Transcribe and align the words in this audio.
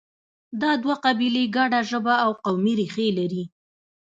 دا 0.61 0.71
دوه 0.83 0.95
قبیلې 1.05 1.43
ګډه 1.55 1.79
ژبه 1.89 2.13
او 2.25 2.31
قومي 2.43 2.73
ریښه 2.79 3.05
لري. 3.19 3.43